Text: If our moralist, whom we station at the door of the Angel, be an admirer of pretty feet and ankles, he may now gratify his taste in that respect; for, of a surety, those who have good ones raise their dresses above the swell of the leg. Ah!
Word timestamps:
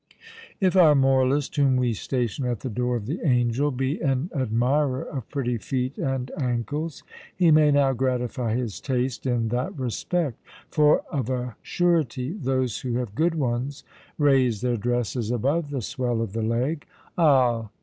If 0.59 0.75
our 0.75 0.95
moralist, 0.95 1.55
whom 1.57 1.75
we 1.75 1.93
station 1.93 2.47
at 2.47 2.61
the 2.61 2.71
door 2.71 2.95
of 2.95 3.05
the 3.05 3.23
Angel, 3.23 3.69
be 3.69 4.01
an 4.01 4.31
admirer 4.35 5.03
of 5.03 5.29
pretty 5.29 5.59
feet 5.59 5.95
and 5.99 6.31
ankles, 6.39 7.03
he 7.35 7.51
may 7.51 7.69
now 7.69 7.93
gratify 7.93 8.55
his 8.55 8.79
taste 8.81 9.27
in 9.27 9.49
that 9.49 9.77
respect; 9.77 10.39
for, 10.71 11.03
of 11.11 11.29
a 11.29 11.55
surety, 11.61 12.31
those 12.31 12.79
who 12.79 12.95
have 12.95 13.13
good 13.13 13.35
ones 13.35 13.83
raise 14.17 14.61
their 14.61 14.75
dresses 14.75 15.29
above 15.29 15.69
the 15.69 15.83
swell 15.83 16.19
of 16.23 16.33
the 16.33 16.41
leg. 16.41 16.87
Ah! 17.15 17.69